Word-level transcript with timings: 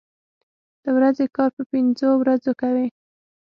د 0.83 0.85
ورځې 0.97 1.25
کار 1.35 1.49
په 1.57 1.63
پنځو 1.71 2.09
ورځو 2.17 2.51
کوي. 2.61 2.87